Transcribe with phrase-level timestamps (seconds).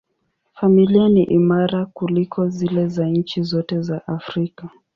[0.53, 4.69] Familia ni imara kuliko zile za nchi zote za Afrika.